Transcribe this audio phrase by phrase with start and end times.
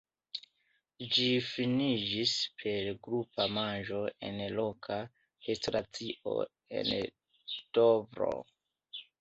[1.15, 4.99] Ĝi finiĝis per grupa manĝo en loka
[5.51, 6.37] restoracio
[6.81, 6.93] en
[7.81, 8.33] Dovro.